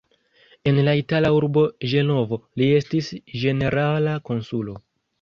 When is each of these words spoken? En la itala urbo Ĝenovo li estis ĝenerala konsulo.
En 0.71 0.79
la 0.87 0.95
itala 0.99 1.31
urbo 1.41 1.67
Ĝenovo 1.93 2.41
li 2.63 2.73
estis 2.81 3.13
ĝenerala 3.45 4.21
konsulo. 4.33 4.81